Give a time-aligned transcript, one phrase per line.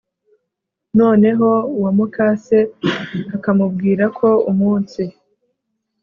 [0.99, 2.57] noneho uwo mukase
[3.35, 5.03] akamubwirako umunsi